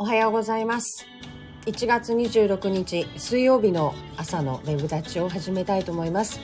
[0.00, 1.04] おはようございます。
[1.66, 6.40] 1月26日水曜日の朝のウェブ立ちを始めたいと思います。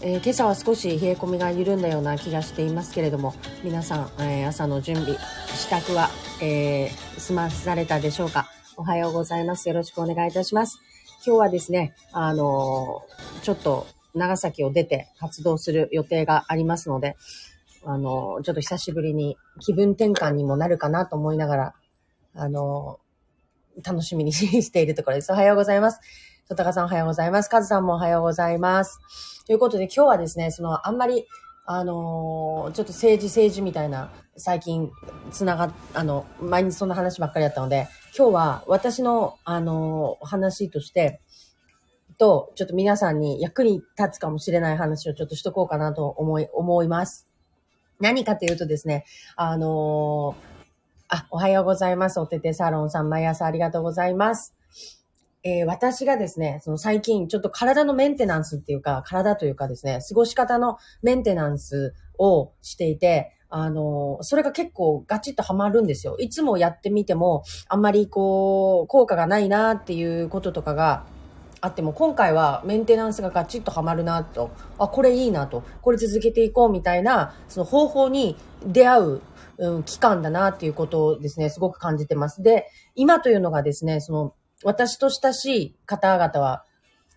[0.00, 3.32] えー今朝は少し冷え込みが緩んだような気がしていますけれども、
[3.62, 5.16] 皆さん、えー朝の準備、
[5.54, 6.10] 支度は、
[6.42, 8.48] えー済まされたでしょうか？
[8.76, 9.68] おはようございます。
[9.68, 10.80] よろしくお願いいたします。
[11.24, 13.04] 今日はですね、あの
[13.42, 17.16] ちょっと長崎を出て活動する予定がありますので、
[17.84, 21.74] あのちょっと久しぶりに気分転換にもなるかなと思いながら、
[22.36, 23.00] あの、
[23.84, 25.32] 楽しみに しているところです。
[25.32, 26.00] おはようございます。
[26.48, 27.50] 戸高さんおはようございます。
[27.50, 29.00] カズさんもおはようございます。
[29.46, 31.26] ということで今日はですね、そのあんまり、
[31.68, 34.92] あのちょっと政治政治みたいな、最近
[35.32, 41.20] つなが、あの、毎日そんな話ばっかりだったので、今日は私の、あのー話として、
[42.18, 47.26] と、ちょっと皆さんに役に立つかもしれない話をちょっとしとこうかなと思い、思います。
[47.98, 49.04] 何かというとですね、
[49.36, 50.55] あのー
[51.08, 52.18] あ、おはようございます。
[52.18, 54.54] おててサロンさん、毎朝ありがとうございます。
[55.44, 66.16] えー私がですね、その最近ちょっと体のメンテナンスっていうか、体というかですね、過ごし方のメンテナンスをしていて、あのそれが結構ガチッとハマるんですよ。
[66.18, 71.06] いつもやってみても、あんまりこう、効果がないなっていうこととかが
[71.66, 79.20] あっても、今回はメンテナンスがガチッとハマるなと、あ、これいいなと、これ続けていこうみたいな、その方法に出会う、
[79.58, 82.42] うん、期間だなっていうことをですね、すごく感じてます。
[82.42, 86.64] で、今というのがですね、その、私と親しい方々は、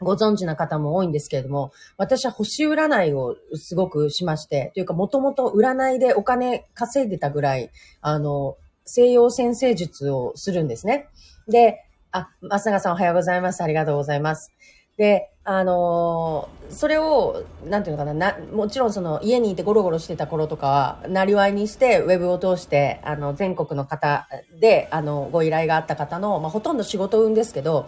[0.01, 7.69] ご存知な方も多いんですけれども、私は星占いをすごくしまして、というかもともと占いでお金稼いでたぐらい、
[8.01, 11.09] あの、西洋先生術をするんですね。
[11.47, 13.61] で、あ、松永さんおはようございます。
[13.63, 14.51] ありがとうございます。
[14.97, 24.27] で、あのーそれを、なんていうのかなな、もちろんその家にいてゴロゴロしてた頃とかは、なりわいにして、ウェブを通して、あの、全国の方
[24.61, 27.87] で、あの、ご依頼があった方の、まあ、ほとんど仕事運ですけど、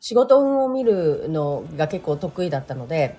[0.00, 3.16] 仕事運を見るのが結構得意だったので、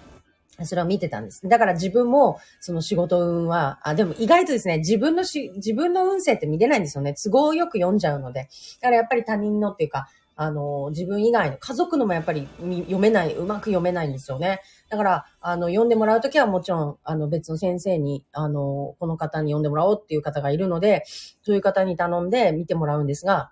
[0.65, 1.47] それを見てたんです。
[1.47, 7.13] だから自分も、その仕事運は、あ、でも意外とですね、自分のし、自分の運勢って見れないんですよね。
[7.13, 8.49] 都合よく読んじゃうので。
[8.81, 10.09] だからやっぱり他人のっていうか、
[10.41, 14.61] あの、自分以外の家族のもやっぱり読めない、うまく読めないんですよね。
[14.89, 21.03] だから、あの、読んでもらうときはもちろん、あの、別の先生に、あの、この方に読んでもらおうっていう方がいるので、
[21.41, 23.51] そういう方に頼んで見てもらうんですが、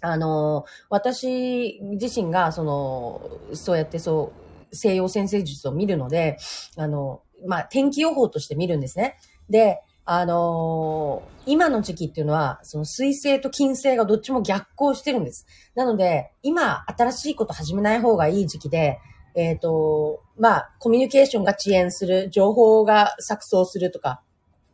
[0.00, 3.20] あの、私自身が、その、
[3.54, 4.32] そうやってそ
[4.70, 6.36] う、西洋先生術を見るので、
[6.76, 9.16] あの、まあ、天気予報として見るんですね。
[9.50, 15.46] で、あの今の時期っていうのは、その水星と金星がどっちも逆行してるんです。
[15.74, 19.00] なので、今、新しいこと始めない方がいい時期で、
[19.34, 24.22] えっ、と、まあ、コミュニケーションが遅延する、情報が錯綜するとか、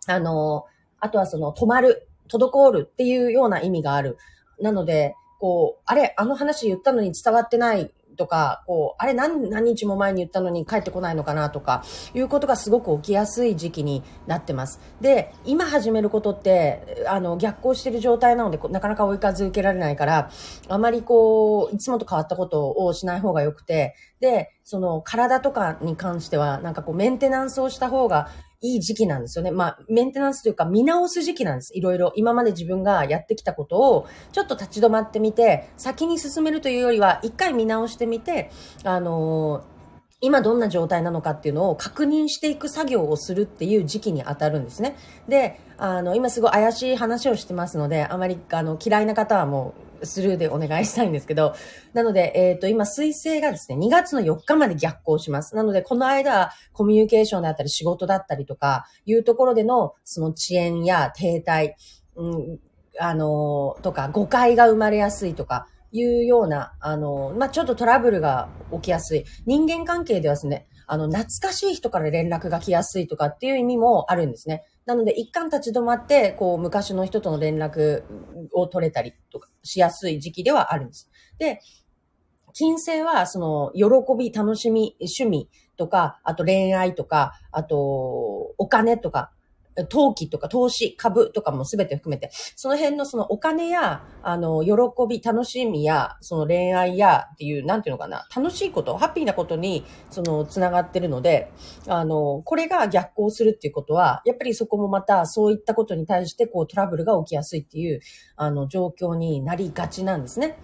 [0.07, 0.67] あの、
[1.01, 4.19] あとはその止まる、滞るっていうような意味がある。
[4.61, 11.83] なので、こう、あれ、あの話言ったのに伝わってないとか、こう、あれ何、何日も前に言ったのに帰ってこないのかなとか、
[12.15, 14.81] いうことがすごく起きやすい時期になってます。
[15.01, 20.31] で、今始めることって、あの、逆行してる状態なので、なかなか追い風受けられないから、
[20.69, 28.29] あまりこう、いつもと変わったことをしない方が良くて、で、その体とかに関しては、なんかこうメンテナンスをした方が
[28.61, 29.51] いい時期なんですよね。
[29.51, 31.77] まあ、メンテナンスというか見直す時期なんです。
[31.77, 32.13] いろいろ。
[32.17, 38.51] 今まで自分がやってきたことを、ちょっと立ち止まってみて、先に進めるというよりは、一回見直してみて、
[38.85, 39.78] あのー
[40.21, 44.97] 今どんな状態なのかっていうのを確認していく作業をするっていう時期に当たるんですね。
[45.29, 51.55] で、あの、今すごい怪しい話をしてますので、あまりあの嫌いな方はもうスルーでお願いしたいんですけど、
[51.93, 55.55] なので、えっ、と、今、水星がですね、2月の4日まで逆行します。
[55.55, 61.73] なので、この間、コミュニケーションだったり、仕事だったりとか、いうところでの、その遅延や停滞、
[62.17, 62.59] うん、
[62.99, 69.25] あの、とか、誤解が生まれやすいとか、いうような、あの、まあ、ちょっとトラブルが起きやすい。
[69.47, 74.65] 人間関係ではですね、あの、懐かしい人から連絡が来やすいとかっていう意味もあるんですね。
[74.87, 78.05] なので、一旦立ち止まって、こう、昔の人との連絡
[78.53, 81.11] を取れたりとかしやすい時期ではあるんです。
[81.39, 81.61] で、
[82.55, 83.85] 金星は、その、喜
[84.19, 87.77] び、楽しみ、趣味とか、あと恋愛とか、あと、
[88.57, 89.33] お金とか、
[89.87, 94.73] 投機とか投資、株とかも全て含めて、その辺のそのお金や、あの、喜
[95.09, 101.51] び、楽しみや、その恋愛やっていう、なんていうのかな、楽しいこと、ハッピーなことに、その、つながってるので、
[101.87, 108.01] あの、これが逆行するっていうことは、やっぱりそこもまた、そういったことに対して、こう、トラブルが起きやすいっていう、
[108.37, 110.59] あの、状況になりがちなんですね。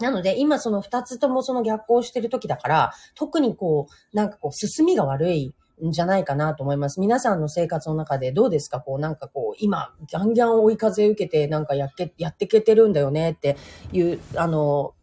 [0.00, 5.54] なので、今その二つともその逆行してる時だから、特にこう、なんかこう、進みが悪い、
[5.84, 7.00] んじゃないかなと思います。
[7.00, 8.80] 皆さんの生活の中でどうですか？
[8.80, 13.56] こうなんかこう、今、ギャンギャン追い風受けてなんかやっけ、やってけてるんだよねって
[13.92, 14.94] いう、あの、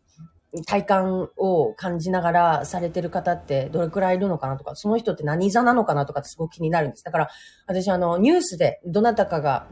[0.65, 7.03] 体感を感じながらされてる方ってどれくらいいるのかなとか、その人って何座なのかなとかってすごく気になるんです。
[7.03, 7.29] だから、
[7.67, 9.67] 私あの、ニュースでどなたかが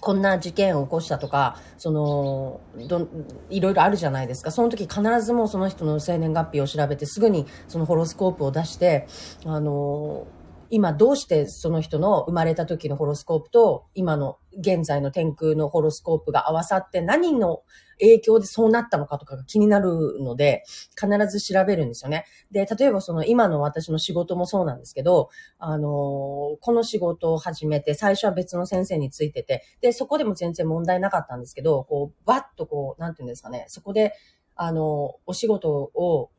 [0.00, 3.08] こんな事件を起こしたとか、その、ど、
[3.50, 4.50] いろいろあるじゃないですか。
[4.50, 9.06] その時必ずもうその人の生年月日を調べて、すぐにそのホロスコープを出して、
[9.44, 10.26] あの、
[10.74, 17.62] 今どうしてその人の生まれた時のホロスコープと今の現在の天空のホロスコープが合わさって何の
[18.00, 20.64] 影響でそうなったのかとかが気になるので、
[20.98, 22.24] 必ず調べるんですよね。
[22.52, 25.28] で、例えばその今の私の仕事もそうなんですけど、
[25.58, 34.14] あの、この仕事を始めて、最初は別の先生についてて、で、そこでも全然問題なかったんですけど、こう、バッとこう、なんていうんですかね、そこで、
[34.56, 36.30] あの、お仕事を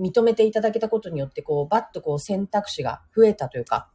[0.00, 3.90] 認めていただけたことによって、こう、バッとこう選択肢が増えたというか、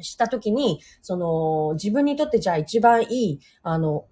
[0.00, 4.04] したときに、その、自分にとってじゃあ一番いい、あの、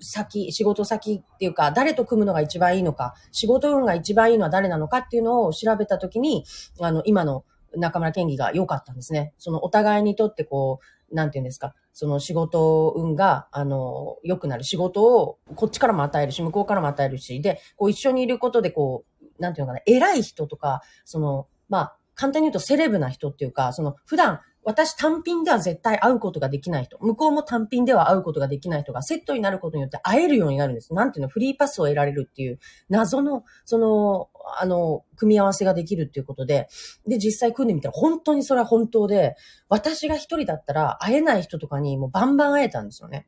[0.00, 6.44] 先、仕事先っていうか、誰と組むのが一番いいのか、仕事運が一番いいのは誰なのかっていうのを調べたときに、
[6.80, 7.44] あの、今の
[7.76, 9.32] 中村県議が良かったんですね。
[9.38, 10.80] そのお互いにとってこ
[11.10, 30.94] う、なんていうんですか、その仕事運が、あの、良くなる仕事を、こっちからも与えるし、向こうからも与えるし、で、こう一緒にいることでこう、なんていうのかな、偉い人とか、その、まあ、簡単に言うとセレブな人っていうか、その、普段、私単品では絶対会うことができない人、向こうも単品では会うことができない人がセットになることによって会えるようになるんです。
[30.94, 32.58] なんていうの、フリーパスを得られるっていう、
[32.88, 36.68] 謎の、その、あの、組み合わせができるっていうことで、
[37.06, 39.36] で、実際組んでみたら本当にそれは本当で、
[39.68, 43.26] 私が一人だったら会えない人とかにもうバンバン会えたんですよね。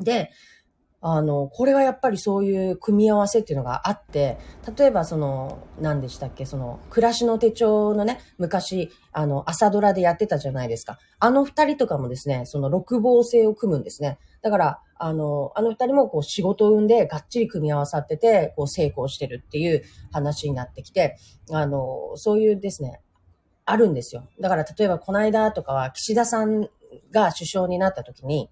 [0.00, 0.30] で、
[1.06, 4.38] あの、これはやっぱりそういう組み合わせっていうのがあって、
[4.74, 10.98] 例えばその、何でしたっけ、その、暮らしの手帳のね、昔、あの、朝ドラでやってたじゃないですか。
[11.18, 14.18] あの二人とかもですね、その六芒星を組むんですね。
[14.40, 21.18] だから、あの、あの二人もこう仕事運でがっちり組み合わさってて、こう成功してるっていう話になってきて、
[21.50, 23.02] あの、そういうですね、
[23.66, 24.26] あるんですよ。
[24.40, 26.62] だから例えばこの間とかは岸田さん
[27.10, 28.48] が首相になった時に、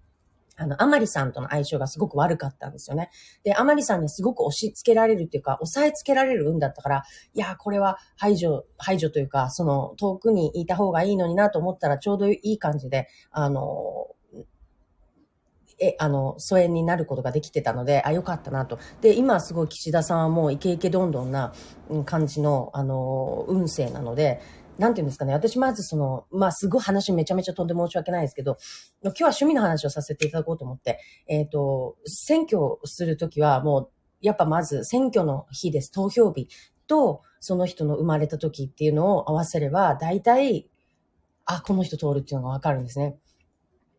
[0.62, 3.10] あの、アマリさんとの相性がすごく悪かったんですよね。
[3.42, 7.02] で、アマリさんにすごく押し付けられるっていうか、押さえつけられる運だったから、
[7.34, 14.06] いや、これは排除、排除というか、その、遠くにいた方がいいのになと思ったら、ちょうどいい感じで、あの、
[15.82, 18.78] え、あの、疎遠になることができてたので、あ、よかったなと。
[19.00, 21.52] で、今すごい岸田さんはもうイケイケどんどんな
[22.04, 24.40] 感じの、あの、運勢なので、
[24.78, 28.56] なんていうんですかね、私まずその、まあ、すごい話めちゃめちゃ飛んで申し訳ないですけど、
[29.02, 30.98] 今日は趣味の話をさせていただこうと思って、
[31.28, 33.90] えっ、ー、と、選挙するときはもう、
[34.20, 36.48] やっぱまず選挙の日です、投票日
[36.86, 40.70] と、その人の生まれた時っていうのを合わせれば、大体、
[41.44, 43.18] あ、この人通るっていうのがわかるんですね。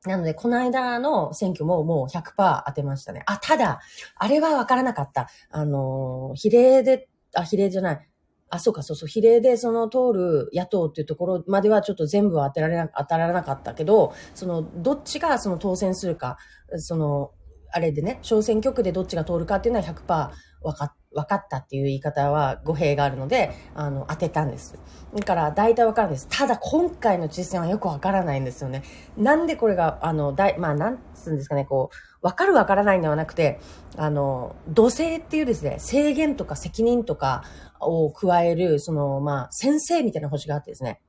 [0.06, 3.24] なので、この間の選挙ももう100%当てましたね。
[3.26, 3.80] あ、ただ、
[4.16, 5.30] あれはわからなかった。
[5.50, 8.10] あの、比例で、あ、比例じゃない。
[8.54, 16.38] あ、そうか、そうそう、比例でその通る野党っていうところまではちょっと全部は当てられな、当たらなかったけど、その、どっちがその当選するか、
[16.78, 17.32] その、
[17.72, 24.78] あれでね、小選挙区でどっちが通るかっていうのは100%分かっ分かったっていう言い方は語弊があるので、あの、当てたんです。
[25.16, 26.28] だから、大体分かるんです。
[26.30, 28.84] ただ、今回の実践はよく分からないんですよね。
[29.18, 33.60] なんでこれが、あの、だい、まあ、なんつうんですかね、こう、分かる分からないんではなくて、
[33.98, 37.44] あの、土星っていうですね、制限とか責任とか
[37.80, 41.02] を加える、その、まあ、先生みたいな星があってですね、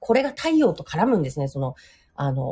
[0.00, 1.74] これが太陽と絡むんですね、その、
[2.14, 2.44] あの、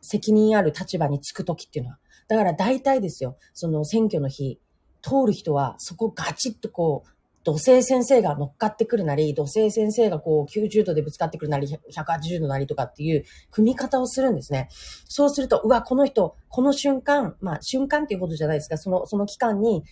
[0.00, 1.98] 責任ある立場につくときっていうのは。
[2.28, 4.60] だから大体ですよ、その選挙の日、
[5.02, 7.08] 通る人は、そこガチッとこう、
[7.44, 14.68] 土星先生が乗っかってくるなり、土星先生がこう90度でぶつかってくるなり、180度なりとかっていう組み方をするんですね。
[15.08, 19.82] そうすると、うわ、この人、この瞬間、まあ瞬間っていうことじゃないですか、その、その期間に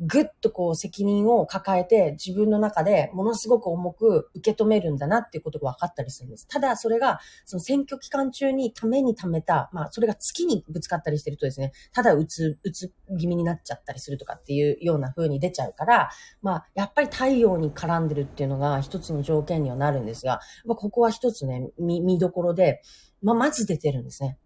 [0.00, 6.46] ぐっとこう責任を抱えて自分の中でものすごく重く受け止めるんだなっていうことが分かったりするんです。
[6.46, 16.10] ただそれがその選挙期間中にためにためた、まあそれが月にぶつかったりしてるとですね、ただうつ、うつ気味になっちゃったりするとかっていうような風に出ちゃうから、
[16.42, 22.82] まあやっぱり太陽に絡んでるっていうのが一つの条件にはなるんですが、まあ、ここは一つね、見、見どころで、
[23.22, 24.38] まあまず出てるんですね。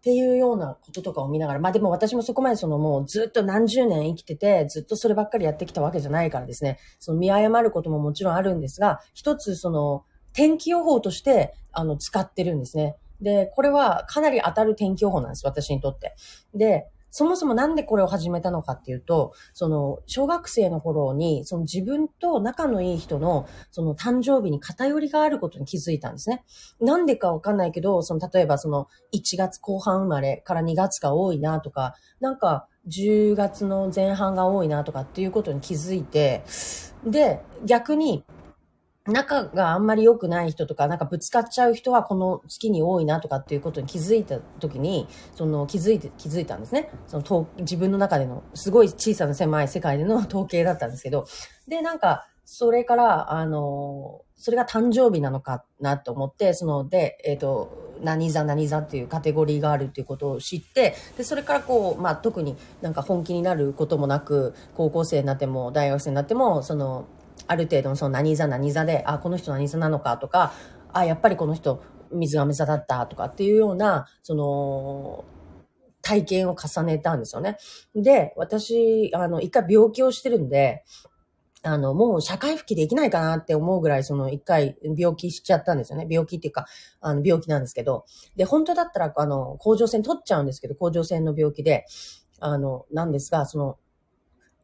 [0.00, 12.96] っていうようなこととかを見ながら、まあでも私もそこまでそのもうずっと何十年生きてて、ずっとそればっかりやってきたわけじゃないからですね、その見誤ることももちろんあるんですが、一つその天気予報としてあの使ってるんですね。
[13.20, 16.14] で、これはかなり当たる天気予報なんです、私にとって。
[16.54, 26.44] で、そもそもなんでこれを始めたのかっていうと、その、小学生の頃に、その自分と仲のいい人の、その誕生日に偏りがあることに気づいたんですね。
[26.80, 36.42] なんでかわかんないけど、その、例えばその、1月後半生まれから2月が多いなとか、なんか、10月の前半が多いなとかっていうことに気づいて、
[37.04, 38.24] で、逆に、
[39.06, 46.90] 仲があんまり良くない人とか、なんかぶつかっちゃう人はこの月に多いなとかっていうことに気づいた時に、その気づいて、気づいたんですね。
[47.06, 51.24] その自分の中での、すごい小さな狭い世界での 統計だったんですけど、
[51.66, 67.06] で、なんか、それから、あの、それが誕生日なのかなと思って、その、で、えっ、ー、と、何座何座っていうカテゴリーがあるっていうことを知って、で、それからこう、まあ、特になんか本気になることもなく、高校生になっても、大学生になっても、その、
[67.46, 70.52] ある程度のその何座何座で、あ、この人何座なのかとか、
[70.92, 71.82] あ、やっぱりこの人
[72.12, 75.24] 水亀座だったとかっていうような、その、
[76.02, 77.58] 体験を重ねたんですよね。
[77.94, 80.84] で、私、あの、一回病気をしてるんで、
[81.62, 86.06] あの、もう社会復帰できないかなって思うぐらい、その一回病気しちゃったんですよね。
[86.08, 86.66] 病気っていうか、
[87.00, 88.06] あの、病気なんですけど。
[88.34, 91.84] で、本当だったら、あの、甲状腺取っちゃうんですけど、甲状腺の病気で、
[92.40, 93.76] あの、なんですが、その、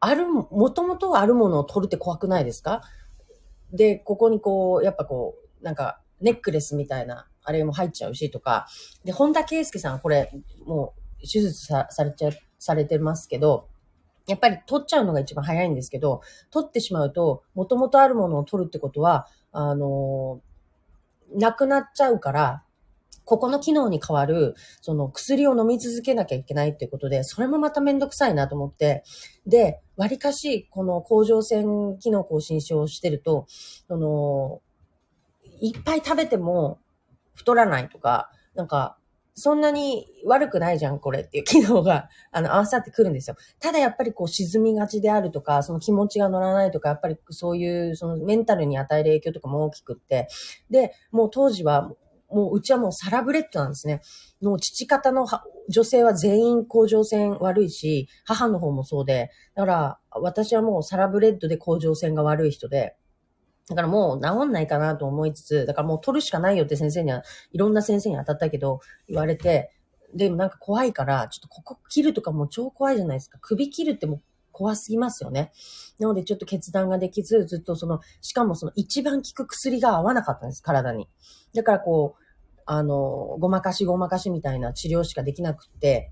[0.01, 2.83] ある、もともとあるものを取るって怖くないですか？
[3.73, 8.67] で、ここにこう、やっぱこう、なんか、ネックレスみたいな、あれも入っちゃうしとか。
[9.05, 10.33] で、本田圭佑さん、これ、
[10.65, 13.69] もう、手術さされちゃ、されてますけど、
[14.27, 20.41] やっぱり取っちゃうのが一番早いんですけど、取ってしまうと、もともとあるものを取るってことは、あの
[21.35, 22.63] なくなっちゃうから、
[23.27, 29.03] ここの機能に変わる、その薬を飲み続けなきゃいけないっていうことで、それもまためんどくさいなと思って、
[29.47, 33.47] で、割かし、この甲状腺機能更新症をしてると、
[33.89, 34.63] その、
[35.61, 36.79] いっぱい食べても
[37.35, 38.97] 太らないとか、なんか、
[39.35, 43.37] そんなに悪くないじゃん、これっていう機能が、あの、合わさってくるんですよ。
[43.61, 50.29] ただやっぱりこう沈みがちであるとか、その気持ちが乗らないとか、やっぱりそういう、そのメンタルに与える影響とかも大きくって、
[50.71, 51.93] で、もう当時は
[52.37, 54.03] もううちはもうサラブレッドなんですね。
[54.43, 55.27] もう父方の
[55.71, 62.95] 女性は全員甲状腺悪いし、母の方もそうで、だから私はもうサラブレッドで甲状腺が悪い人で、
[63.71, 69.71] だからもう治んないかなと思いつつ、だからもう取るしかないよって先生には、いろんな先生に当たったけど、言われて、
[70.15, 73.39] でもなんか怖いから、ちょっとここ切るとかも超怖いじゃないですか。
[73.41, 75.53] 首切るってもう怖すぎますよね。
[75.99, 81.09] なのでちょっと決断ができず、ずっとその、しかもその一番効く薬が合わなかったんです、体に。
[81.55, 82.26] だからこう、
[82.67, 86.11] あの、ごまかしごまかしみたいな治療しかできなくって、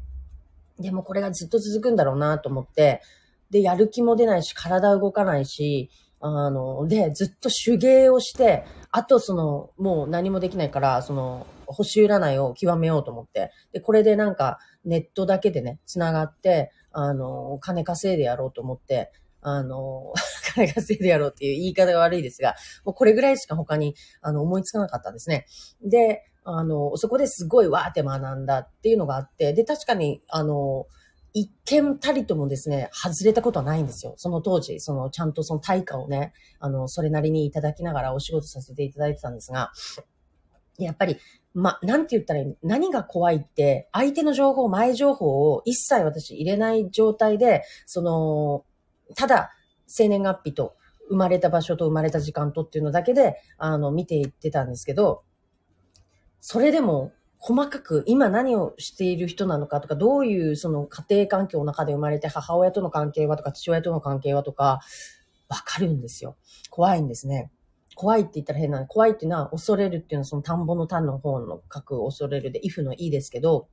[0.78, 3.02] でもこれがずっと続くんだろうなと思って、
[3.50, 20.14] で、やる気も出ないし、体動かないし、あの、で、ずっと手芸をして、あとその、もう何もできないから、その、星占いを極めようと思って、で、これでなんか、ネットだけでね、繋がって、あの、金稼いでやろうと思って、あの、
[20.54, 25.46] 金稼いでやろうっていう言い方が悪いですが、もうこれぐらいしか他に、あの、思いつかなかったんですね。
[25.82, 30.86] で、あの、そこですごいわーって学んだっていうのがあって、で、確かに、あの、
[31.32, 34.14] 一見たりともですね、外れたことはないんですよ。
[34.18, 39.72] その当時、その、ちゃんとその対価をね、あの、それなりにいただきながらお仕事させていただいてたんですが、
[40.78, 41.16] やっぱり、
[41.54, 48.64] ま、なんて言ったらいい何が怖いって、相手の情報、前情報を一切私入れない状態で、その、
[49.16, 49.50] ただ、
[49.86, 50.76] 生年月日と、
[51.08, 55.22] 生まれた場所と生まれた時間とっていうのだけで、あの、見ていってたんですけど、
[56.46, 64.82] それでも細かく今何をしている人なのかとか、どういうその家庭環境の中で生まれて母親との関係はとか父親との関係はとか、
[65.48, 66.36] わかるんですよ。
[66.68, 67.50] 怖いんですね。
[67.94, 68.86] 怖いって言ったら変なの。
[68.86, 73.68] 怖いっていうのは恐れるっていうのはその田んぼの田の方の書く恐れるで、if のいいですけど、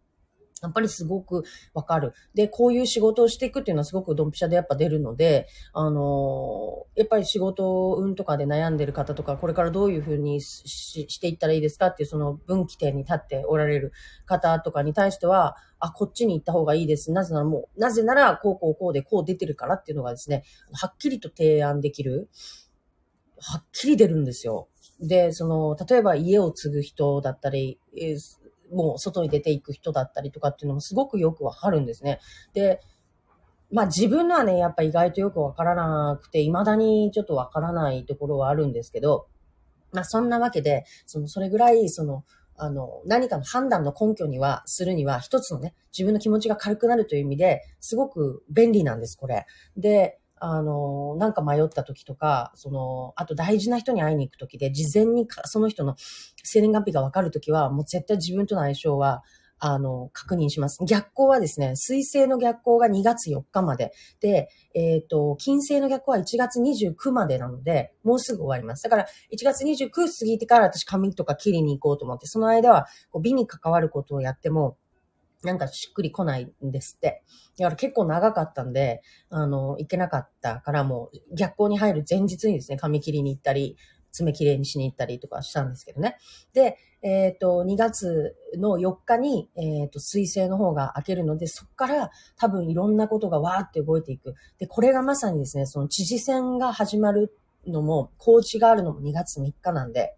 [0.62, 2.14] やっぱりすごくわかる。
[2.34, 13.92] で、こういう仕事をしていくっていうのはすごくドンピシャでやっぱ出るので、あのー、やっぱり仕事運とかで悩んでる方とか、これからどういうふうにしていったらいいですかっていうその分岐点に立っておられる
[14.26, 17.12] 方とかに対しては、あ、こっちに行った方がいいです。
[17.12, 22.30] なぜならもう、なぜならこうこうこうでこう出てるからっていうのがですね、はっきりと提案できる。
[23.44, 24.68] はっきり出るんですよ。
[25.00, 27.80] で、その、例えば家を継ぐ人だったり、
[28.72, 32.20] もう外に出ていく人だったりとかっていうのもすごくよくわかるんですね。
[32.54, 32.82] で、
[33.72, 39.28] まあ自分のはね、やっぱ意外とよくわからなくて、未だにちょっとわからないところはあるんですけど、
[39.92, 42.24] まあそんなわけで、その、それぐらい、その、
[42.58, 49.46] あの、何かの判断の根拠には、するには、一つのね、自分の気持ちが軽くなるという意味で、すごく便利なんです、これ。
[49.78, 55.96] で、あの、なんか迷った時とか、その、あと大事な人に会いに行く時で、事前にその人の
[56.44, 59.22] 生年月日がわかる時は、もう絶対自分との相性は、
[59.60, 60.84] あの、確認します。
[60.84, 63.92] 逆光はですね、水星の逆光が2月4日まで。
[64.20, 68.82] で、えっ、ー、と、金星の逆光は1月29までなので、もうすぐ終わります。
[68.82, 74.78] だから、1月29過ぎてから私髪とか切りに行こうと思って、その間は、こう美に関わることをやっても、
[75.44, 77.24] なんかしっくり来ないんですって。
[77.58, 83.78] だから結構長かったんで、あの、行けなかったからもう逆光に入る前日にですね、髪切りに行ったり、
[84.12, 86.18] 爪きれいにしに行ったりとかしたんですけどね。
[86.54, 94.36] で、えっ、ー、と、2月の4日に、えっ、ー、と、水星の方が開けるので、そこから多分いろんなことがわーって動いていく。
[94.60, 100.16] で、これがまさにですね、その知事選が始まるのも、高知があるのも2月3日なんで、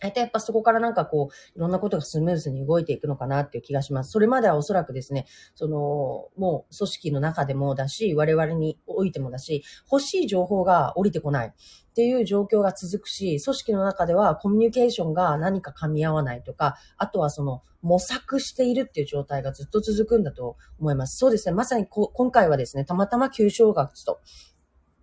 [0.00, 4.10] 大体やっぱそこからなんかこう、いろんなことがスムーズに動いていくのかなっていう気がします。
[4.10, 21.18] それまではおそらくですね、その、もう組織の中でもだし、我々においてもだし、欲しい情報が降りてこないっていう状況が続くし、組織の中ではコミュニケーションが何か噛み合わないとか、あとはその模索しているっていう状態がずっと続くんだと思います。
[21.18, 24.20] そうですね、まさに今回はですね、たまたま旧正月と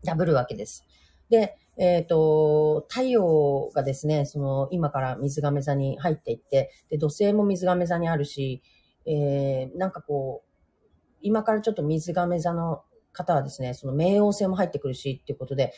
[0.04, 0.86] ダブるわけです。
[1.30, 8.64] で、えっ、ー、と、太陽がですね、その、今から水亀座に入っていって、で、土星も水亀座にあるし、
[9.06, 10.48] えー、なんかこう、
[11.22, 15.74] 今からちょっと水亀座の方はですね、その冥王星も入ってくるしっていうことで、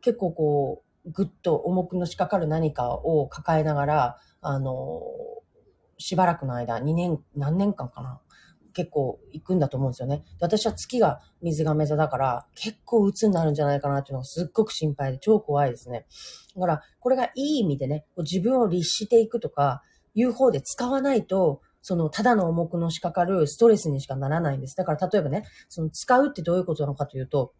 [0.00, 5.02] 結構こう、ぐっと重くのしかかる何かを抱えながら、あの、
[5.98, 8.20] しばらくの間、2年、何年間かな、
[8.74, 10.18] 結構行くんだと思うんですよね。
[10.38, 16.06] で私は月が水亀座だから、結構鬱になるんじゃないかなっていうのがすっごく心配で超怖いですね。
[16.54, 19.82] だから、これがいい意味でね、自分を律していくとか、
[20.14, 24.76] いう方で使わないと、その、ただの重くのしかかるストレスにしかならないんです。
[24.76, 27.52] だから、例えばね、その、使うってどういうことなのかというと、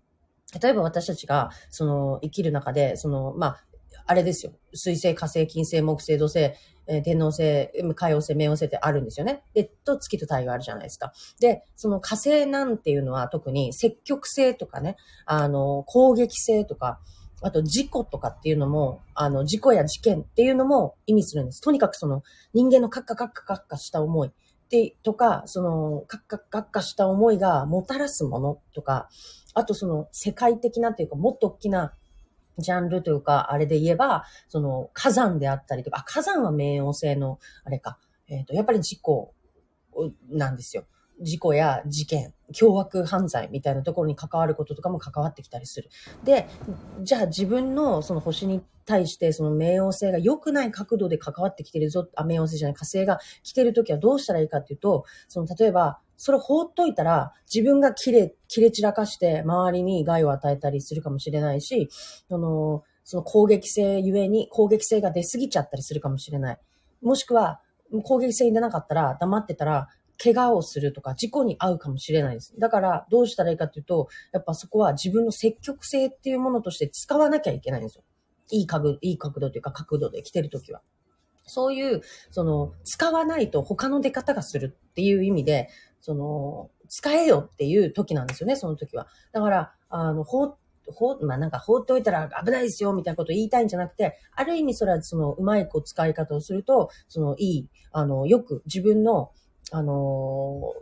[0.62, 3.64] 例えば私たちが、その、生きる中で、その、まあ、
[4.06, 4.52] あれですよ。
[4.72, 6.52] 水星、火星、金星、木星、土星、
[6.86, 9.42] えー、天王星、海王星、冥王星ってあるんですよね。
[9.54, 11.12] で、と月と太陽あるじゃないですか。
[11.40, 17.00] で、その火星なんていうのは特に積極性とかね、あの、攻撃性とか、
[17.40, 21.60] あと事故とかっていうのも、あの、事故や事件っていうのも意味するんです。
[21.60, 24.32] とにかくその人間のカッカカッカカッカした思い。
[24.70, 29.08] で、とか、その、カッカッカッカした思いがもたらすものとか、
[29.52, 31.92] あとその世界的なというか、もっと大きな
[32.58, 37.98] ジャンルというか、あれで言えば、その火山であったりとか、火山は冥王星の、あれか、
[38.28, 39.34] えっ、ー、と、やっぱり事故
[40.30, 40.84] なんですよ。
[41.20, 45.90] 事故や事件、凶悪犯罪みたいなところに関わることとかも関わってきたりする。
[46.24, 46.48] で、
[47.02, 61.88] じゃあ自分のその星に対してその冥王星が良くない角度で関わってきてるぞ、あ、冥王星じゃない、火星が来てるときはどうしたらいいかっていうと、その例えば、それ放っといたら、自分が切れ、切れ散らかして、周りに害を与えたりするかもしれないし、
[62.28, 66.58] その、その攻撃性ゆえに攻撃性が出すぎちゃったりするかもしれない。
[67.02, 67.60] もしくは、
[68.04, 69.88] 攻撃性に出なかったら、黙ってたら、
[70.22, 72.54] 怪我をするとか、事故に遭うかもしれないです。
[72.58, 78.04] だから、どうしたらいいかっていうと、やっぱそこは自分の積極性っていうものとして使わなきゃいけないんですよ。
[78.50, 80.82] いい角度、いい角度というか角度で来てるときは。
[81.46, 85.68] そういう、その、使わないと他の出方がするっていう意味で、
[86.00, 89.08] その、使えよっていう時なんですよね、その時は。
[89.32, 90.56] だから、あの、放、
[90.92, 99.32] ほ、まあ、なんか放っておいたら危ないですよ、みたいなことを言いたいんじゃなくて、ある意味それはその、うまいこう使い方をすると、その、いい、あの、よく自分の、
[99.70, 100.74] あの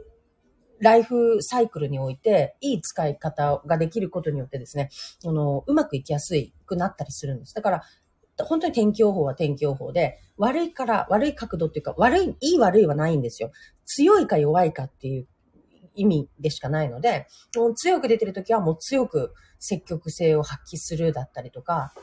[0.81, 4.91] ライフサイクルにおいて、いい使い方ができることによってですね、
[5.25, 6.35] あの、うまくいきやす
[6.67, 7.55] くなったりするんです。
[7.55, 7.83] だから、
[8.39, 13.53] 本当に天気予報は天気予報で、悪いから、悪い角度っていうか、悪い、いい悪いはないんですよ。
[13.85, 15.29] 強いか弱いかっていう
[15.95, 21.95] 意味でしかないので、もう強く出てるときはもう強く積極性を発揮するだったりとか、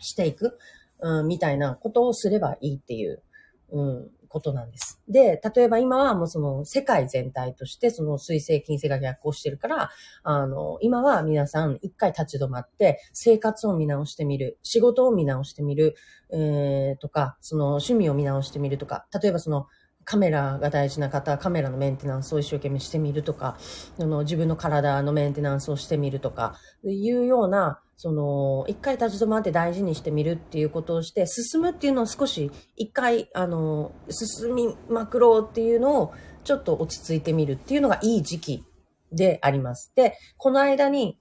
[0.00, 0.58] していく、
[1.00, 3.22] うん、みたいなことをすればいいっていう、
[3.70, 5.00] うん、ことなんです。
[5.08, 9.90] で、例えば今はもうその世界全体としてその水星金星が逆行してるから、
[10.22, 15.96] あの、今は皆さん一回立ち止まって生活を見直してみる、仕事を見直してみる、
[16.30, 19.66] えー、とか、その趣味を見直してみるとか、例えばその
[20.08, 23.58] カメラが大事な方はカメラのメンテナンスを一生懸命してみるとか、
[24.00, 38.64] あの自分の体のメンテナンスをしてみるとか、いうような、その、一回立ち止まって大事にしてみるっていうことをして、進むっていうのを少し、一回、あの、進みまくろうっていうのを、ちょっと落ち着いてみるっていうのがいい時期
[39.12, 39.92] であります。
[39.94, 41.18] で、この間に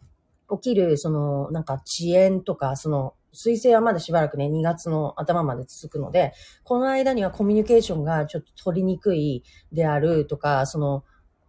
[0.49, 11.03] 起きる、その、なんか遅延とか、その、水星はまだしばらくね、2月の頭まで続くので、この間にはコミュニケーションがちょっと取りにくいであるとか、その、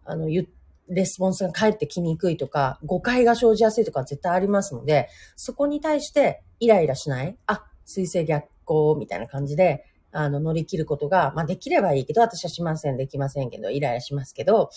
[0.05, 0.27] あの、
[0.87, 14.69] レスポンスが返ってきにくいとか、誤解が生じやすいとか絶対ありますので、そこに対してイライラしないあ、水星逆行みたいな感じで、あの、乗り切ることが、まあ、できればいいけど、私はしません、できませんけど、イライラしますけど、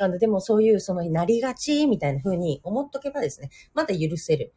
[0.00, 4.52] あの、でもそういう、その、なりがち、みたいな風に思っとけばですね、まだ許せる、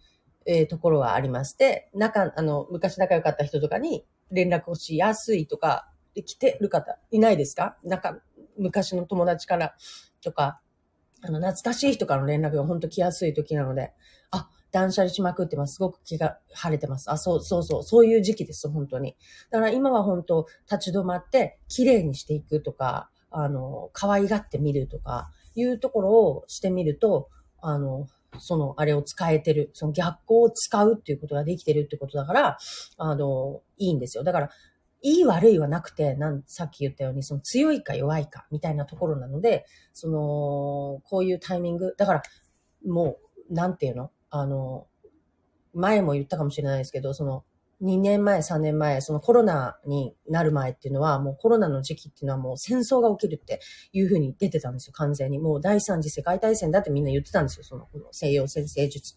[0.45, 7.77] えー、ところはありまして、仲、あの、昔仲良かった人とかに連絡をしやすいとか、来てる方、いないですか？
[7.83, 8.19] なか、
[8.57, 9.75] 昔の友達から
[10.21, 10.59] とか、
[11.21, 13.93] あの、懐かしい人からの連絡が本当来やすい時なので、
[14.29, 15.75] あ、断捨離しまくってます。
[15.75, 17.09] すごく気が晴れてます。
[17.11, 17.83] あ、そうそうそう。
[17.83, 19.15] そういう時期です、本当に。
[19.49, 27.29] だから今は本当、立ち止まって、綺麗にしていくとか、あの、可愛がってみるとか、いうところをしてみると、
[27.61, 28.07] あの、
[28.39, 32.57] その、あれを使えてる、その逆光を使うっていうことができてるってことだから、
[32.97, 34.23] あの、いいんですよ。
[34.23, 34.49] だから、
[35.01, 42.23] いい悪いはなくて、なん、さっき言ったように、その強いか弱いかみたいなところなので、その、こういうタイミング、だから、
[42.87, 43.17] も
[43.49, 44.11] う、なんていうの？
[44.29, 44.87] あの、
[45.73, 47.43] 前も言ったかもしれないですけど、その、
[47.83, 53.59] 2年前、3年前、そのコロナになる前っていうのは、もうコロナの時期っていうのはもう戦争が起きるって
[53.91, 55.37] いうふうに出てたんですよ、完全に。
[55.37, 59.15] もう第三次世界大戦だってみんな言ってたんですよ、その西洋先生術。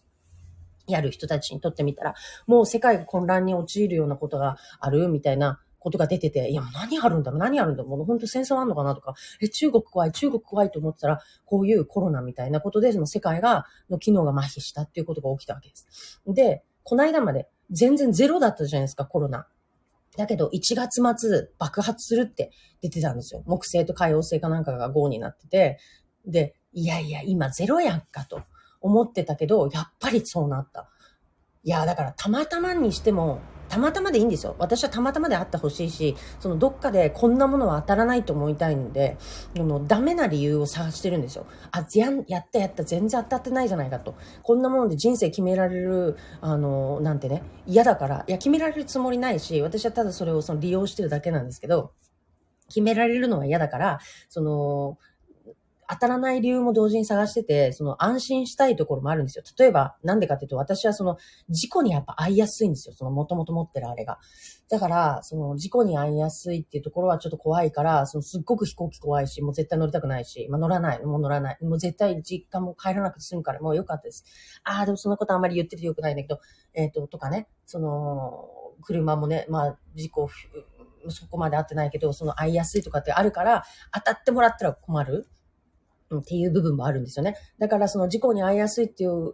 [0.87, 2.13] やる人たちにとってみたら、
[2.45, 16.21] もう世界が混乱に陥るようなことがあるみたいなことが出てて、いや、何あるんだろう何あるんだろうもう本当戦争あんのかなとか、え、中国怖い、中国怖いと思ってたら、こういうコロナみたいなことで、その世界が、の機能が麻痺したっていうことが起きたわけです。
[16.25, 19.47] で、この間まで全然ゼロだったじゃないですか、コロナ。
[20.17, 22.51] だけど、1月末爆発するって
[22.81, 23.43] 出てたんですよ。
[23.45, 25.79] 木星と海王星かなんかが5になってて、
[26.25, 28.41] で、いやいや、今ゼロやんかと
[28.81, 30.89] 思ってたけど、やっぱりそうなった。
[31.63, 34.55] いや、だからたまたまにしても、たまたまでいいんですよ。
[34.59, 39.17] 私はたまたまであってほしいし、そのどっかでこんなものは当たらないと思いたいので、
[39.57, 41.45] あのダメな理由を探してるんですよ。
[41.71, 44.15] あ、ややったやった、全然当たってないじゃないかと。
[44.43, 51.91] こんなもので人生決められる、あの、なんてね、嫌だから、いや、決められるつもりないし、私はただそれをその利用してるだけなんですけど、
[52.69, 53.99] 決められるのは嫌だから、
[54.29, 54.97] その、
[55.89, 59.43] 当たらない理由も同時に探してて、その安心したいところもあるんですよ。
[59.57, 61.17] 例えば、なんでかっていうと、私はその
[61.49, 62.93] 事故にやっぱ遭いやすいんですよ。
[62.93, 64.19] その元々持ってるあれが。
[64.69, 71.57] だから、その事故に遭いやすいっていうところはちょっと怖いから、そのすっごく飛行機怖いし、もう絶対乗りたくないし、まあ乗らない、もう乗らない。
[71.61, 74.25] もう絶対実家も帰らなくて済むから、もうよかったです。
[74.65, 76.41] ああ、でもそのことあんまり言っててよくないんだけど、
[76.73, 78.49] えっ、ー、と、とかね、その、
[78.81, 80.29] 車もね、まあ事故、
[81.09, 85.27] そこまで合ってないけど、その会いやすいとかってあるから、当たってもらったら困る。
[86.15, 87.35] っていう部分もあるんですよね。
[87.59, 89.33] だからその事故に遭いやすいっていう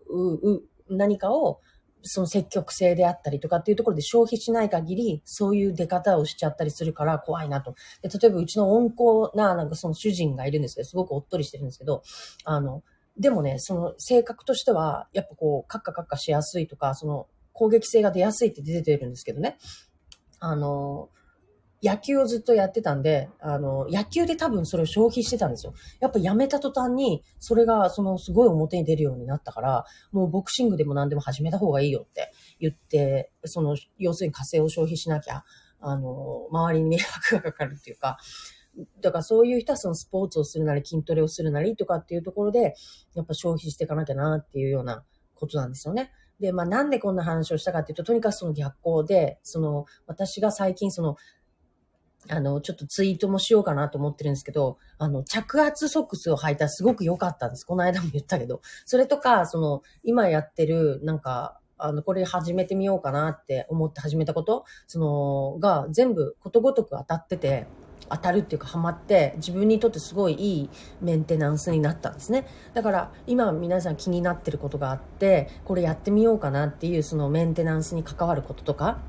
[0.90, 1.60] 何かを
[2.04, 7.76] その積極性であったりとかっていうところで消費しない限り、そういう出方をしちゃったりするから怖いなと。
[8.02, 12.04] で例えばうちの温厚な、なんかその主人がいるんですけど、すごくおっとりしてるんですけど、
[12.44, 12.84] あの、
[13.18, 19.58] でもね、その性格としては、やっぱこう、カッカカッカしやすいとか、その攻撃性が出やすいって出てるんですけどね。
[20.40, 21.10] あの、
[21.84, 25.74] 野球をずっとやってたんで、あの、野球で多分それを消費してたんですよ。
[26.00, 35.44] やっぱやめた途端に、それが、その、すごい表に出るようになったから、もうボクシングでも何でも始めた方がいいよって言って、その、要するに火星を消費しなきゃ、
[35.82, 38.18] あの、周りに迷惑がかかるっていうか、
[39.02, 42.76] だからそういう人はそのスポーツをするなり筋トレをするなりとかっていうところで、
[43.14, 45.04] やっぱ消費していかなきゃなっていうような
[45.36, 46.12] ことなんですよね。
[46.40, 51.16] で、まあなんでこんな話をしたかっていうと、とにかくその逆行で、その私が最近その
[52.30, 57.66] あの、ちょっとツイートもしようかなと思ってるんですけど、あの、着圧ソックスを履いたらすごく良かったんです。
[57.66, 58.62] この間も言ったけど。
[58.86, 67.68] それとか、その、今やってる、なんか、あの、これ始めてみようかなって思って始めたこと、その、が全部ことごとく当たってて、
[68.10, 70.70] 当たるっていうかハマって自分にとってすごいいい
[71.02, 79.00] メンテナンスになったんですねだから今皆さん気になってることがあってこれやってみようかなっていうそのメンテナンスに関わることとか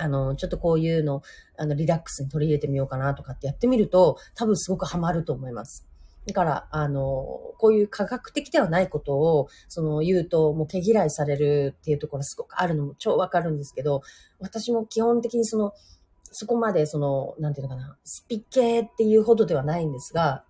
[0.00, 1.22] あの、ちょっとこういうの、
[1.58, 5.86] あの、リラックスに取り入れてみようかなとかってやってみると、多分すごくハマると思います。
[6.26, 7.02] だから、あの、
[7.58, 14.02] こういう科学的ではないことを、その、言うと、もう毛嫌いされるっていうところすごくあるのも超わかるんですけど、
[14.38, 15.72] 私も基本的にその、
[16.32, 20.44] そこまでその、なんていうのかな、スピ系っていうほどではないんですが、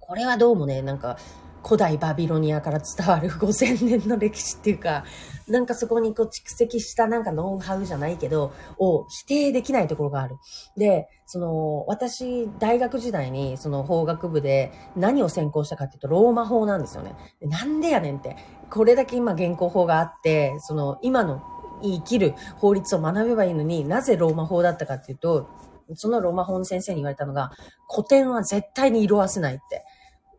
[0.00, 1.18] これはどうもね、なんか、
[1.66, 5.04] 古代バビロニアから伝わる5000年の歴史っていうか、
[5.48, 10.36] なんかそこにこう蓄積したなんかノウハウじゃないけど、を否定できないところがある。
[10.76, 17.16] で、その、私、大学時代にその法学部で何を専攻したかっていうと、ローマ法なんですよね。
[17.40, 18.36] なんでやねんって。
[18.70, 21.42] これだけ今現行法があって、その、今の
[21.82, 25.48] 生きる法律を学べばいいのになぜローマ法だったかっていうと、
[25.94, 27.50] そのローマ法の先生に言われたのが、
[27.88, 29.84] 古典は絶対に色あせないって。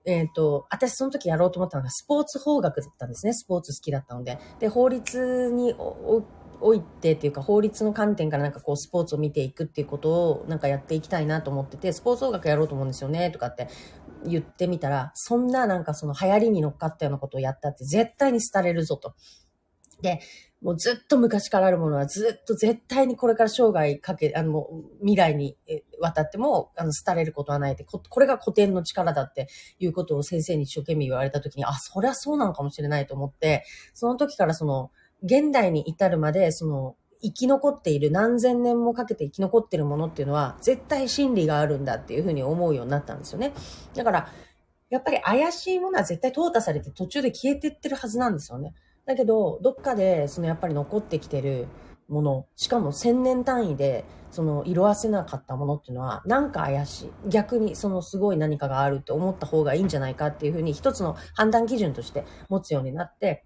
[0.08, 3.34] えっ、ー、と、私その時やろうと思ったのがスポーツ法学だったんですね。
[3.34, 4.40] スポーツ好きだったので。
[4.60, 5.76] で、法律に
[6.62, 13.68] おいてっていうか法律の観点からなんかこうスポーツを見ていくっていうことをなんかやっていきたいなと思ってて、スポーツ音楽やろうと思うんですよねとかって
[14.26, 19.14] 言ってみたら、そんななんかその流行りに乗っかったようなことをやったって絶対に廃れるぞと。
[20.02, 20.22] で、
[20.62, 24.68] もうずっと昔からあるものはずっと絶対にこれから生涯かけ、あの、
[25.00, 25.56] 未来に
[26.00, 29.48] 渡っても、あの、廃れることはないってこ、れが古典の力だって
[29.80, 34.92] いうことを先生に一生懸命言われたときに、あ、そりゃそうなのかもしれないと思って、その時からその、
[35.22, 43.54] 現代に至るまで、その、生き残っている、何千年もかけて生き残っているものっていうのは、絶対真理があるんだっていうふうに思うようになったんですよね。
[43.96, 44.30] だから、
[44.90, 48.74] やっぱり怪しいものは絶対淘汰されて途中で消えてってるはずなんですよね。
[49.08, 51.68] だけど、どっかで、そのやっぱり残ってきてる
[52.10, 57.12] もの、しかも千年単位で、その色あせなかったものっていうのは、なんか怪しい。
[57.30, 63.46] 逆にそのすごい何かがあるって思った方がいいんじゃないかっていうふうに一つの判断基準として持つようになって、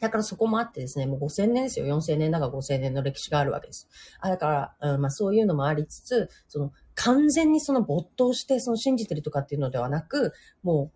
[0.00, 1.86] だからそこもあってですね、もう5000年ですよ。
[1.86, 3.88] 4000年だか5000年の歴史があるわけです。
[4.18, 10.32] あだから、うん、まあそういうのもありつつ、その完全にその没頭してその信じてるとかっていうのではなく、
[10.64, 10.90] も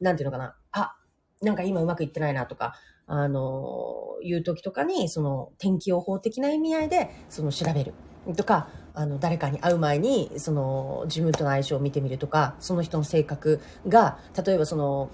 [0.00, 0.96] う、なんていうのかな、あ、
[1.40, 2.74] なんか今うまくいってないなとか、
[3.08, 7.94] あの、いう時とかに、その天気予報的な意味合いで、その調べる
[8.36, 15.10] とか、あの、誰かに会う前に、その、自分との相性を見てみるとか、その人の性格が、例えばその、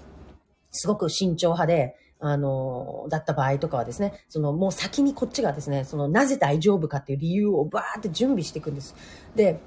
[0.71, 8.95] すごく慎重派で、あの、だった場合とかはですね、そのもう先にこっちがですね、そのなぜ大丈夫かっていう理由をバーって準備していくんです。
[9.35, 9.59] で、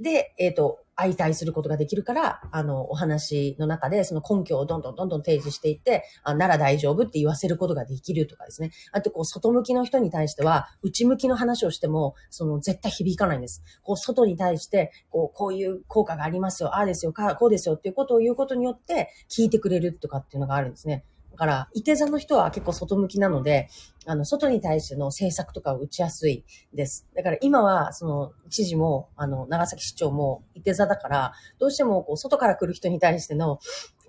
[0.00, 8.70] で、えっ、ー、と、相対することができるから、あの、お話の中でその根拠をどんどんどんどん提示していって、あなら大丈夫って言わせることができるとかですね。
[8.92, 13.62] あと、こう、外向きの人に対しては、内向きの話をしても、その、絶対響かないんです。
[13.82, 21.04] こう、外に対して、こう、こういう効果がありますよ、ああですよ、こうですよっていうことを言うことによって、聞いてくれるとかっていうのがあるんですね。
[21.36, 23.68] だから、伊手座の人は結構外向きなので、
[24.06, 27.06] あの、外に対しての政策とかを打ちやすいです。
[27.14, 33.58] だから今は、その、知事も、あの、長崎市長も伊手座だから、どうしても、こう、外から来る人に対しての、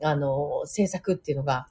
[0.02, 1.68] あの、政策っていうのが、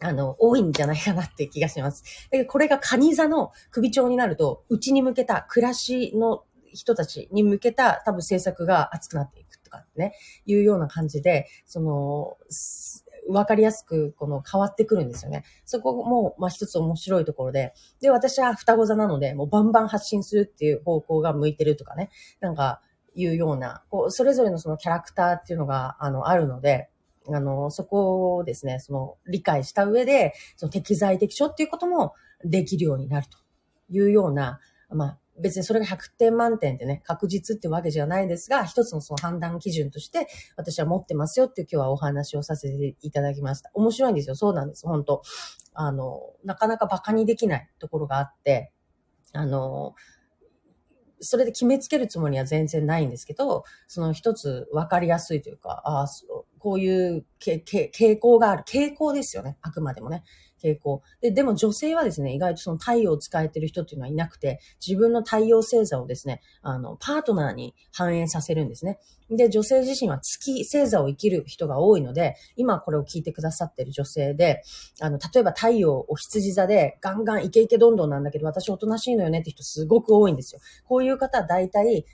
[0.00, 2.02] あの、多いんじゃないかなって気がします。
[2.30, 10.14] だけど、これが蟹座の首長になると、うちに向けた暮らしの人たちに向けた多分政策が熱くなっていくとかね、
[10.46, 12.38] いうような感じで、その、
[13.28, 15.44] わかりやすく、この変わってくるんですよね。
[15.64, 17.74] そこも、まあ一つ面白いところで。
[18.00, 22.10] で、私は双子座なので、もうバンバン発信するっていう方向が向いてるとかね。
[22.40, 22.80] なんか、
[23.14, 26.88] いうような、こう、それぞれのそのキャラクターっていうのが、あの、あるので、
[27.26, 32.14] あの、そこをですね、その、理解した上で、その適材適所っていうことも
[32.44, 33.38] できるようになると
[33.90, 34.60] いうような、
[34.90, 43.70] まあ、別にそれが100点満点でね、確実ってわけじゃないですが、一つのその判断基準として私は持ってますよって今日はお話をさせていただきました。
[43.74, 44.34] 面白いんですよ。
[44.34, 44.86] そうなんです。
[44.86, 45.22] 本当
[45.74, 48.72] あの、なかなか馬鹿にできないところがあって、
[49.32, 49.94] あの、
[51.20, 56.06] それで決めつけるつもりは全然ないんですけど、その一つ分かりやすいというか、ああ、
[56.58, 58.64] こういう傾向がある。
[58.66, 59.56] 傾向ですよね。
[59.62, 60.24] あくまでもね。
[60.62, 61.02] 傾向。
[61.20, 68.98] で、でも女性はですね、意外とその太陽を使えてる人っていうのはいなくて、自分の太陽星座をですね、あの、パートナーに反映させるんですね。
[69.30, 74.62] で、女性自身は月星座を生きる人が多いので、今これを聞いてくださってる女性で、
[75.00, 80.60] あの、例えば太陽お羊座でガンガンイケイケどんどんなんだけど、私おとなしいのよねって人すごく多いんですよ。
[80.86, 82.06] こういう方は大体、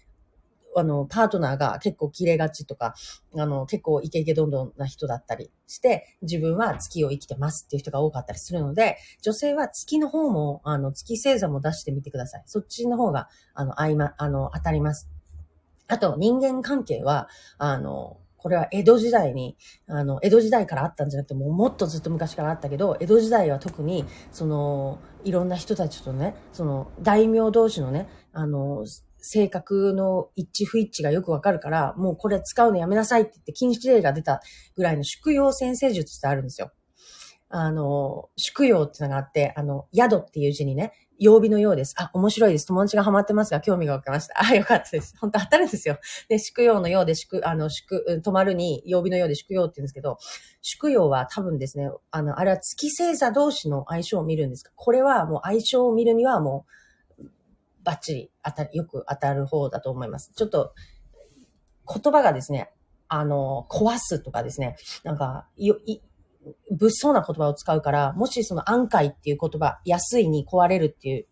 [0.77, 2.95] あの、パートナーが結構切れがちとか、
[3.37, 12.43] あの、結構イケイケどんどんな人だったりして、自分は月を生きてますっていう人が多かったりするので、女性は月の方も、あの、月星座も出してみてください。
[12.47, 15.09] そっちの方が、あの、合いま、あの、当たります。
[15.87, 19.57] あと、人間関係は、あの、これは江戸時代に、
[19.87, 28.85] あの、江戸時代からあったんじゃなくて、もうもっとずっと昔からあったけど、江戸時代は特に、その、いろんな人たちとね、その、大名同士のね、あの、
[29.25, 34.43] 性格の一致不一致がよくわかるから、もうこれ使うのやめなさいって言って禁止令が出た
[34.77, 36.71] ぐらいの宿用先生術ってあるんですよ。
[37.49, 41.95] あの、宿用ってのがあって、あの、宿っていう字にね、曜日のようです。
[41.97, 42.67] あ、面白いです。
[42.67, 44.35] 友達がハマってますが、興味が湧きました。
[44.43, 45.15] あ、よかったです。
[45.19, 45.99] 本当当たるんですよ。
[46.29, 50.19] で、宿用のようで、宿、あの、宿、泊まるに、曜日のようで宿用って言うんですけど、
[50.63, 56.84] 宿用は多分ですね、あの、あれは月星座同士の相性を見るんですかこれはもう相性を見るにはもう、
[57.85, 60.33] バッチリ当たり、よく当たる方だと思います。
[60.35, 60.75] ちょっと、
[61.87, 62.73] 言葉がですね、
[63.09, 66.01] あの、壊すとかですね、なんか、よ、い、
[66.71, 71.27] 物騒な言葉を使うから、もしその安解っていう言葉、安いに壊れるっていう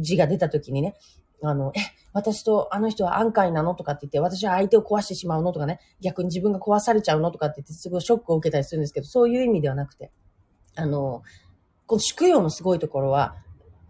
[0.00, 0.94] 字が出た時にね、
[1.42, 1.80] あの、え、
[2.12, 10.10] 私とあの人は安解なのとかって言って、私は相手を壊してしまうのとかね、逆に自分が壊されちゃうのとかって言って、すごいショックを受けたりするんですけど、そういう意味ではなくて、
[10.76, 11.22] あの、
[11.86, 13.36] この宿用のすごいところは、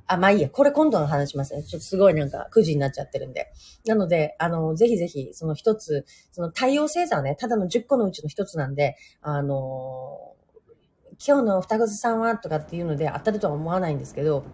[0.07, 0.51] あ、まあいいや。
[0.51, 1.63] これ今度の話しますね。
[1.63, 3.53] ちょっとすごいなんか9時になっちゃってるんで。
[3.87, 10.35] なので、あの、ぜひぜひ、その一つ、その太陽星座はね、ただの10個のうちの一つなんで、あの
[11.27, 14.45] 今日の双子さんはとかっていうので当たるとは思わないんですけど、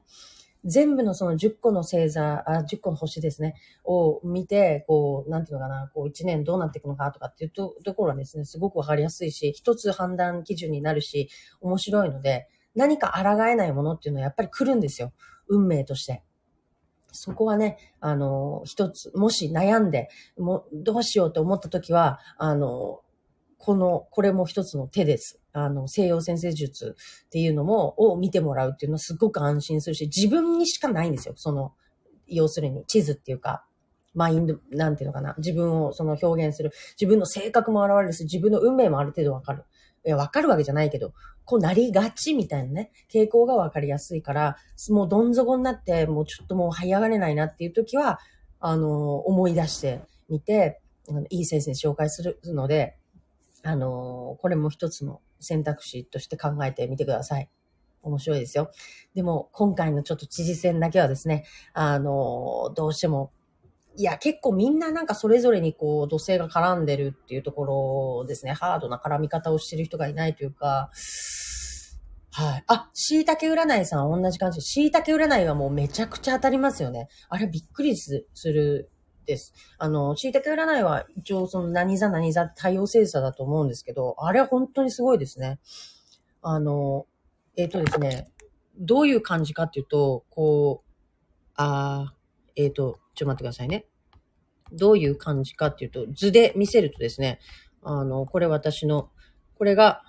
[0.64, 15.12] 全部のその10個の星座、あ、10個の星ですね、を見て、こう、なんていうのかな、こう1年どうなっていくのかとかっていうとところはですね、すごくわかりやすいし、一つ判断基準になるし、面白いので、何か抗えないものっていうのはやっぱり来るんですよ。
[15.50, 16.22] 運命として。
[17.12, 20.08] そこはね、あの、一つ、もし悩んで、
[20.38, 23.00] もどうしようと思った時は、あの、
[23.58, 25.40] この、これも一つの手です。
[25.52, 31.34] あの、西洋先生術っていうのも、を見てもらうっていうのはすごく安心するし、自分にしかないんですよ。
[31.36, 31.72] その、
[32.26, 33.66] 要するに地図っていうか、
[34.14, 35.34] マインド、なんていうのかな。
[35.38, 36.72] 自分をその表現する。
[37.00, 39.64] 自分の性格も現れるし、自分の運命もある程度わかる。
[40.04, 41.12] いや、わかるわけじゃないけど、
[41.44, 44.56] こうなりがちみたいなね、傾向がわかりやすいから、
[44.90, 48.20] もうどん底になって、もうちょっともう這い上がれないなっていう時は、
[48.60, 50.80] あの、思い出してみて、
[51.30, 52.96] いい先生に紹介するので、
[53.62, 57.50] あの、これも一つの選択肢として考えてみてください。
[58.02, 58.70] 面白いですよ。
[59.14, 63.32] でも、今回のちょっと知事選だけはですね、あの、どうしても、
[63.96, 68.52] いや、結構みんななんかそれぞれにこう、土星が絡んでるっていうところですね。
[68.52, 70.90] ハードな絡み方をしてる人がいないというか、
[72.32, 72.64] はい。
[72.68, 74.60] あ、椎茸占いさん同じ感じ。
[74.62, 77.08] 椎茸占いはもうめちゃくちゃ当たりますよね。
[77.28, 78.90] あれびっくりする
[79.26, 79.52] です。
[79.78, 85.58] あの、椎茸占いは一応その何座何座太陽星座だと思うんですけど、あれは本当にすごいですね。
[86.42, 87.06] あの、
[87.56, 88.30] えっ、ー、とですね、
[88.78, 90.90] どういう感じかっていうと、こう、
[91.56, 92.14] あ
[92.56, 93.84] えっ、ー、と、ちょっと待ってくださいね。
[94.72, 97.38] どういう感じかっていうと、図で見せるとですね、
[97.82, 99.10] あの、これ私の、
[99.58, 100.02] これが、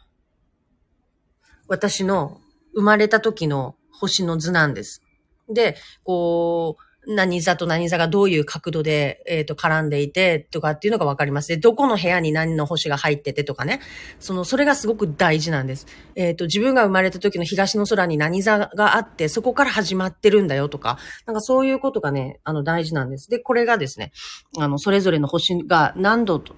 [1.67, 2.39] 私の
[2.73, 5.03] 生まれた時の星の図なんです。
[5.49, 11.47] で、こう、何座と何座がどういう角度で、えっ、ー、と、絡んでいて、とかっていうのがわかります。
[11.47, 13.81] で、どこの部屋に何の星が入っててとかね。
[14.19, 15.87] その、それがすごく大事なんです。
[16.15, 23.29] えっ、ー、と、自分が生まれた時の東の空に何座があって、そこから始まってるんだよとか、なんかそういうことがね、あの、大事なんです。
[23.29, 24.11] で、これがですね、
[24.59, 26.55] あの、それぞれの星が何度と、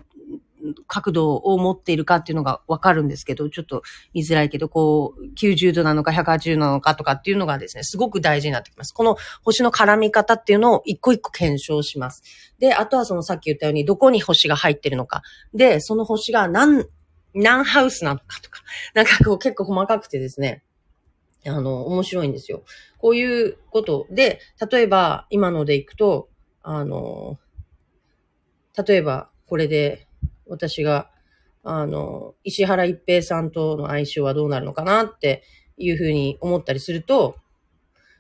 [0.88, 3.84] 角度を持っているかっていうのがわかるんですけど、ちょっと
[4.14, 8.94] 見づらいけど、こう、90度なのか180なのかとかっていうのがですね、すごく大事になってきます。
[8.94, 12.24] この星の絡み方っていうのを一個一個検証します。
[12.60, 15.22] で、あとはそのさっき言ったように、どこに星が入ってるのか。
[15.54, 16.86] で、その星が何、
[17.34, 18.62] 何ハウスなのかとか、
[18.94, 20.64] なんかこう結構細かくてですね、
[21.46, 22.64] あの、面白いんですよ。
[22.98, 24.40] こういうことで、
[24.72, 26.30] 例えば今のでいくと、
[26.62, 27.38] あの、
[28.88, 30.08] 例えばこれで、
[30.54, 31.10] 私が、
[31.64, 35.44] あの、石原一平さんとの相性はどうなるのかなって
[35.78, 37.38] いうふうに思ったりすると、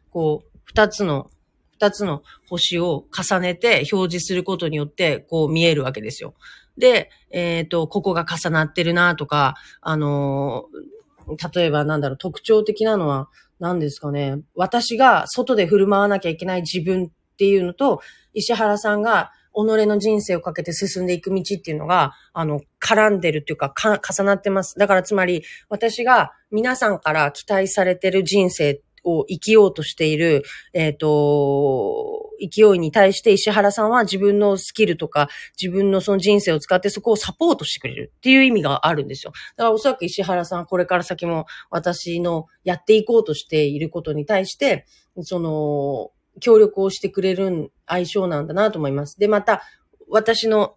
[0.09, 1.29] こう、二つの、
[1.73, 6.33] 二つの星を重ねて表示することによって、こう見えるわけですよ。
[6.77, 10.65] で、えっ、ー、と、ここが重なってるなとか、あの
[11.53, 14.39] 例えばなんだろう、特徴的なのは何ですかね。
[14.55, 18.01] 私が外で振る舞わなきゃいけない自分っていうのと、
[18.33, 24.77] 石原さんが己の人生をかけて進んでいく道っていうのが、あの、絡んでるっていうか、か、重なってます。
[24.77, 35.29] だからつまり、私が皆さんから期待されてる人生を生きようとしている、えっ、ー、と、勢いに対して石原さんは自分のスキルとか
[35.61, 39.31] 自分のその人生を使ってそこをサポートしてくれるっていう意味があるんですよ。
[39.55, 44.85] だからおそらく石原さんこれから先も私のやっていこうとしていることに対して、
[45.21, 49.19] その、協力をしてくれる相性なんだなと思います。
[49.19, 49.61] で、また、
[50.09, 50.75] 私の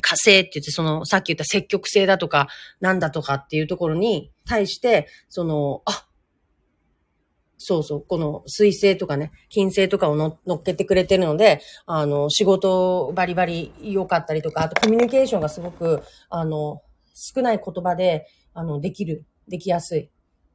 [0.00, 2.48] 火星って言って、その、さっき言った積極性だとか、
[2.80, 6.06] なんだとかっていうところに対して、その、あ、
[7.64, 16.82] そうそう、この水星とかね、金星とかを乗っけてくれてるので、あの、仕事バリバリ良かったりとか、あとコミュニケーションがすごく、あの、
[17.14, 20.10] 少ない言葉で、あの、できる、できやすい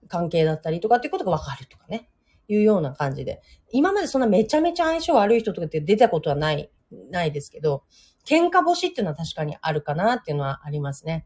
[0.10, 2.10] 関係だったりとかっていうことがわかるとかね。
[2.48, 3.42] いうような感じで。
[3.72, 6.70] 今までそんなめちゃめちゃ相性悪い人とかって出たことはない、
[7.12, 7.84] ないですけど、
[8.26, 11.26] 喧嘩星っていうのは確かにあるかなっていうのはありますね。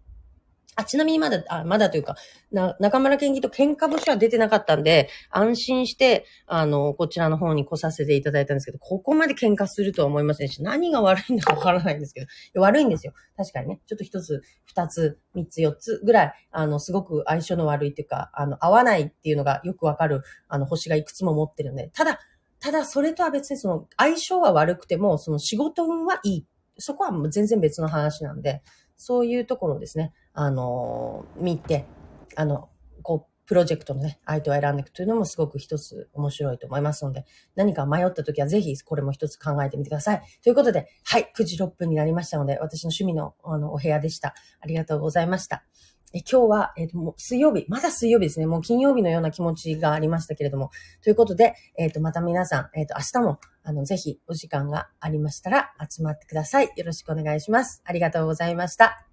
[0.76, 2.16] あ、ちなみにまだ、あ、まだというか、
[2.52, 12.22] な、中村健議と喧嘩節は出てなかったんで、安心して、あの、こちらの方に来させていただいたんですけど、ここまで喧嘩するとは思いませんし、何が悪いんだかわからないんですけ
[12.54, 13.14] ど、悪いんですよ。
[13.36, 13.82] 確かにね。
[13.86, 22.20] ちょっと一つ、二つ、三つ、四つぐらい、あの、すごく相性の悪いっていうか、あの、合わないっていうのがよくわかる、あの、星がいくつも持ってるんで、ただ、
[22.62, 26.46] ただ、それとは別にその、相性は悪くても、その仕事運はいい。
[26.78, 28.62] そこはもう全然別の話なんで、
[29.02, 30.14] そういうところですね。
[30.34, 31.88] あの、見て、
[32.36, 32.70] あの、
[33.02, 37.26] こう、プロジェクトのね、相手を選んでいくというのもすごく一つ面白いと思いますので、
[37.56, 40.22] 何か迷った時はぜひこれも一つ考えてみてください。
[40.44, 44.36] ということで、はい、9時6分になりましたので、私の趣味のあのお部屋でした。
[44.62, 45.66] ありがとうございました。
[46.14, 48.46] え今日は、えっ、ー、と、もう水曜日、まだ水曜日ですね。
[48.46, 50.70] もう金曜日のような気持ちがありましたけれども。
[51.02, 56.72] ということで、えっ、ー、と、また皆さん、えっ、ー、と、明日も、あの、ぜひお時間がありましたら集まってください。
[56.76, 57.82] よろしくお願いします。
[57.86, 59.11] ありがとうございました。